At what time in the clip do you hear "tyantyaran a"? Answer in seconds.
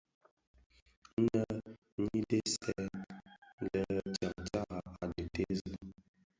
4.15-5.05